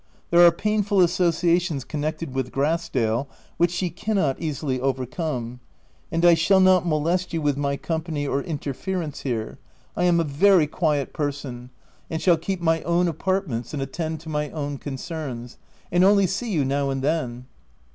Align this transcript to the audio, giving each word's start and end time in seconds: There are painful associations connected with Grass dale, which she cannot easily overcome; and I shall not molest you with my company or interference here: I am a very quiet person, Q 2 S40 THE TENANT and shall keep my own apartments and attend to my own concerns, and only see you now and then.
There 0.31 0.43
are 0.43 0.51
painful 0.51 0.99
associations 0.99 1.83
connected 1.83 2.33
with 2.33 2.51
Grass 2.51 2.89
dale, 2.89 3.29
which 3.57 3.69
she 3.69 3.91
cannot 3.91 4.41
easily 4.41 4.79
overcome; 4.81 5.59
and 6.11 6.25
I 6.25 6.33
shall 6.33 6.59
not 6.59 6.87
molest 6.87 7.33
you 7.33 7.41
with 7.43 7.55
my 7.55 7.77
company 7.77 8.25
or 8.25 8.41
interference 8.41 9.19
here: 9.19 9.59
I 9.95 10.05
am 10.05 10.19
a 10.19 10.23
very 10.23 10.65
quiet 10.65 11.13
person, 11.13 11.51
Q 11.51 11.59
2 11.59 11.61
S40 11.61 11.61
THE 11.61 11.67
TENANT 11.67 11.71
and 12.17 12.21
shall 12.23 12.37
keep 12.37 12.61
my 12.61 12.81
own 12.81 13.07
apartments 13.07 13.73
and 13.75 13.83
attend 13.83 14.19
to 14.21 14.29
my 14.29 14.49
own 14.49 14.79
concerns, 14.79 15.59
and 15.91 16.03
only 16.03 16.25
see 16.25 16.51
you 16.51 16.65
now 16.65 16.89
and 16.89 17.03
then. 17.03 17.45